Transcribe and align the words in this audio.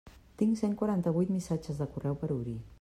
Tinc 0.41 0.57
cent 0.61 0.73
quaranta-vuit 0.79 1.35
missatges 1.37 1.83
de 1.85 1.91
correu 1.95 2.21
per 2.25 2.35
obrir. 2.41 2.61